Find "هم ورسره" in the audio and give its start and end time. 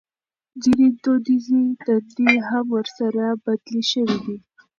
2.47-3.23